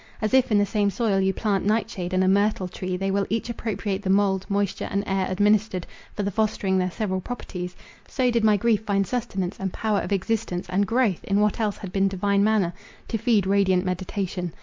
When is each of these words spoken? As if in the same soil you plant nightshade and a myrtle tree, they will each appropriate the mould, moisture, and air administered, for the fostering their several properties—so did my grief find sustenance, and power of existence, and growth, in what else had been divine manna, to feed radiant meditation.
As 0.19 0.33
if 0.33 0.51
in 0.51 0.57
the 0.57 0.65
same 0.65 0.89
soil 0.89 1.19
you 1.21 1.31
plant 1.31 1.63
nightshade 1.63 2.11
and 2.11 2.23
a 2.23 2.27
myrtle 2.27 2.67
tree, 2.67 2.97
they 2.97 3.11
will 3.11 3.27
each 3.29 3.51
appropriate 3.51 4.01
the 4.01 4.09
mould, 4.09 4.47
moisture, 4.49 4.87
and 4.89 5.03
air 5.05 5.27
administered, 5.29 5.85
for 6.15 6.23
the 6.23 6.31
fostering 6.31 6.79
their 6.79 6.89
several 6.89 7.21
properties—so 7.21 8.31
did 8.31 8.43
my 8.43 8.57
grief 8.57 8.81
find 8.81 9.05
sustenance, 9.05 9.59
and 9.59 9.71
power 9.71 9.99
of 9.99 10.11
existence, 10.11 10.65
and 10.71 10.87
growth, 10.87 11.23
in 11.25 11.39
what 11.39 11.59
else 11.59 11.77
had 11.77 11.93
been 11.93 12.07
divine 12.07 12.43
manna, 12.43 12.73
to 13.09 13.19
feed 13.19 13.45
radiant 13.45 13.85
meditation. 13.85 14.53